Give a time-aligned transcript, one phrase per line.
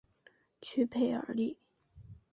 [0.61, 1.59] 屈佩尔利。